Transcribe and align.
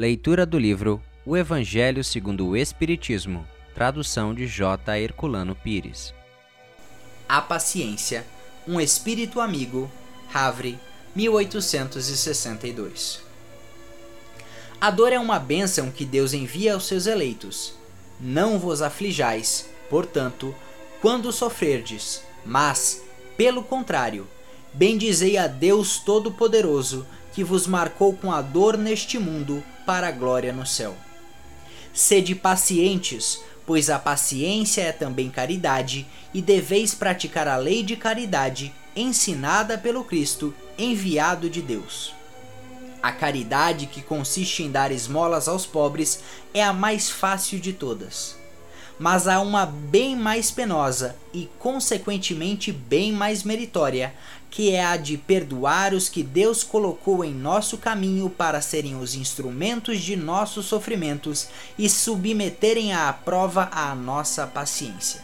Leitura 0.00 0.46
do 0.46 0.58
livro 0.58 1.02
O 1.26 1.36
Evangelho 1.36 2.02
segundo 2.02 2.48
o 2.48 2.56
Espiritismo, 2.56 3.46
tradução 3.74 4.32
de 4.32 4.46
J. 4.46 4.98
Herculano 4.98 5.54
Pires. 5.54 6.14
A 7.28 7.42
Paciência, 7.42 8.24
um 8.66 8.80
Espírito 8.80 9.42
Amigo, 9.42 9.92
Havre, 10.32 10.78
1862. 11.14 13.20
A 14.80 14.90
dor 14.90 15.12
é 15.12 15.18
uma 15.18 15.38
bênção 15.38 15.90
que 15.90 16.06
Deus 16.06 16.32
envia 16.32 16.72
aos 16.72 16.86
seus 16.86 17.06
eleitos. 17.06 17.74
Não 18.18 18.58
vos 18.58 18.80
aflijais, 18.80 19.68
portanto, 19.90 20.54
quando 21.02 21.30
sofrerdes, 21.30 22.22
mas, 22.42 23.02
pelo 23.36 23.62
contrário, 23.62 24.26
bendizei 24.72 25.36
a 25.36 25.46
Deus 25.46 25.98
Todo-Poderoso, 25.98 27.06
que 27.32 27.44
vos 27.44 27.66
marcou 27.66 28.12
com 28.12 28.32
a 28.32 28.42
dor 28.42 28.76
neste 28.76 29.18
mundo 29.18 29.62
para 29.86 30.08
a 30.08 30.12
glória 30.12 30.52
no 30.52 30.66
céu. 30.66 30.96
Sede 31.92 32.34
pacientes, 32.34 33.40
pois 33.66 33.90
a 33.90 33.98
paciência 33.98 34.82
é 34.82 34.92
também 34.92 35.30
caridade, 35.30 36.06
e 36.32 36.40
deveis 36.40 36.94
praticar 36.94 37.48
a 37.48 37.56
lei 37.56 37.82
de 37.82 37.96
caridade 37.96 38.74
ensinada 38.94 39.78
pelo 39.78 40.04
Cristo, 40.04 40.54
enviado 40.76 41.48
de 41.48 41.62
Deus. 41.62 42.14
A 43.02 43.12
caridade, 43.12 43.86
que 43.86 44.02
consiste 44.02 44.62
em 44.62 44.70
dar 44.70 44.92
esmolas 44.92 45.48
aos 45.48 45.64
pobres, 45.64 46.20
é 46.52 46.62
a 46.62 46.72
mais 46.72 47.08
fácil 47.08 47.58
de 47.58 47.72
todas. 47.72 48.39
Mas 49.00 49.26
há 49.26 49.40
uma 49.40 49.64
bem 49.64 50.14
mais 50.14 50.50
penosa 50.50 51.16
e, 51.32 51.48
consequentemente, 51.58 52.70
bem 52.70 53.10
mais 53.10 53.42
meritória, 53.42 54.12
que 54.50 54.72
é 54.74 54.84
a 54.84 54.98
de 54.98 55.16
perdoar 55.16 55.94
os 55.94 56.06
que 56.06 56.22
Deus 56.22 56.62
colocou 56.62 57.24
em 57.24 57.32
nosso 57.32 57.78
caminho 57.78 58.28
para 58.28 58.60
serem 58.60 59.00
os 59.00 59.14
instrumentos 59.14 60.02
de 60.02 60.16
nossos 60.16 60.66
sofrimentos 60.66 61.48
e 61.78 61.88
submeterem 61.88 62.92
à 62.92 63.10
prova 63.10 63.70
a 63.72 63.94
nossa 63.94 64.46
paciência. 64.46 65.22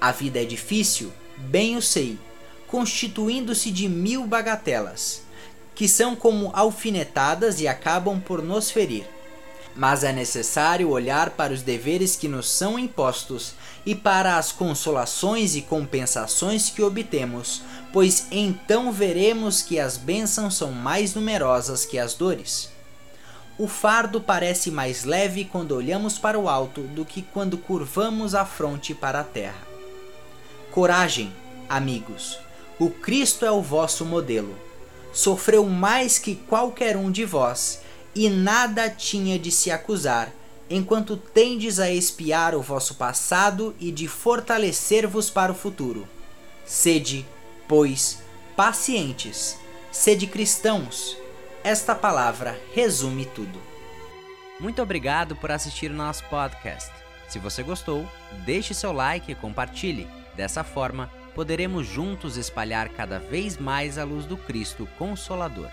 A 0.00 0.12
vida 0.12 0.40
é 0.40 0.44
difícil, 0.44 1.12
bem 1.36 1.76
o 1.76 1.82
sei, 1.82 2.16
constituindo-se 2.68 3.72
de 3.72 3.88
mil 3.88 4.24
bagatelas, 4.24 5.22
que 5.74 5.88
são 5.88 6.14
como 6.14 6.52
alfinetadas 6.54 7.60
e 7.60 7.66
acabam 7.66 8.20
por 8.20 8.40
nos 8.40 8.70
ferir. 8.70 9.17
Mas 9.78 10.02
é 10.02 10.12
necessário 10.12 10.90
olhar 10.90 11.30
para 11.30 11.52
os 11.52 11.62
deveres 11.62 12.16
que 12.16 12.26
nos 12.26 12.50
são 12.50 12.76
impostos 12.76 13.54
e 13.86 13.94
para 13.94 14.36
as 14.36 14.50
consolações 14.50 15.54
e 15.54 15.62
compensações 15.62 16.68
que 16.68 16.82
obtemos, 16.82 17.62
pois 17.92 18.26
então 18.32 18.90
veremos 18.90 19.62
que 19.62 19.78
as 19.78 19.96
bênçãos 19.96 20.56
são 20.56 20.72
mais 20.72 21.14
numerosas 21.14 21.84
que 21.84 21.96
as 21.96 22.14
dores. 22.14 22.70
O 23.56 23.68
fardo 23.68 24.20
parece 24.20 24.68
mais 24.68 25.04
leve 25.04 25.44
quando 25.44 25.76
olhamos 25.76 26.18
para 26.18 26.36
o 26.36 26.48
alto 26.48 26.80
do 26.80 27.04
que 27.04 27.22
quando 27.22 27.56
curvamos 27.56 28.34
a 28.34 28.44
fronte 28.44 28.92
para 28.92 29.20
a 29.20 29.24
terra. 29.24 29.62
Coragem, 30.72 31.32
amigos! 31.68 32.40
O 32.80 32.90
Cristo 32.90 33.46
é 33.46 33.50
o 33.52 33.62
vosso 33.62 34.04
modelo. 34.04 34.58
Sofreu 35.12 35.64
mais 35.66 36.18
que 36.18 36.34
qualquer 36.34 36.96
um 36.96 37.12
de 37.12 37.24
vós, 37.24 37.80
e 38.18 38.28
nada 38.28 38.90
tinha 38.90 39.38
de 39.38 39.52
se 39.52 39.70
acusar, 39.70 40.32
enquanto 40.68 41.16
tendes 41.16 41.78
a 41.78 41.88
espiar 41.88 42.52
o 42.52 42.60
vosso 42.60 42.96
passado 42.96 43.76
e 43.78 43.92
de 43.92 44.08
fortalecer-vos 44.08 45.30
para 45.30 45.52
o 45.52 45.54
futuro. 45.54 46.04
Sede, 46.66 47.24
pois, 47.68 48.20
pacientes, 48.56 49.56
sede 49.92 50.26
cristãos. 50.26 51.16
Esta 51.62 51.94
palavra 51.94 52.60
resume 52.74 53.24
tudo. 53.24 53.62
Muito 54.58 54.82
obrigado 54.82 55.36
por 55.36 55.52
assistir 55.52 55.88
o 55.88 55.94
nosso 55.94 56.24
podcast. 56.24 56.90
Se 57.28 57.38
você 57.38 57.62
gostou, 57.62 58.04
deixe 58.44 58.74
seu 58.74 58.90
like 58.90 59.30
e 59.30 59.36
compartilhe. 59.36 60.08
Dessa 60.34 60.64
forma, 60.64 61.08
poderemos 61.36 61.86
juntos 61.86 62.36
espalhar 62.36 62.88
cada 62.88 63.20
vez 63.20 63.56
mais 63.56 63.96
a 63.96 64.02
luz 64.02 64.26
do 64.26 64.36
Cristo 64.36 64.88
Consolador. 64.98 65.70